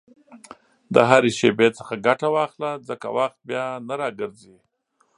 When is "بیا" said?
3.49-3.65